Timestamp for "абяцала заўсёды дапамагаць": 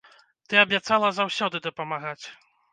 0.61-2.21